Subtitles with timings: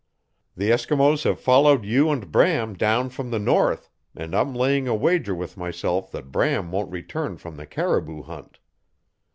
[0.57, 4.95] The Eskimos have followed you and Bram down from the north, and I'm laying a
[4.95, 8.57] wager with myself that Bram won't return from the caribou hunt.